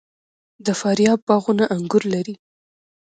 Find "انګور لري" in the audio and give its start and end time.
1.75-2.35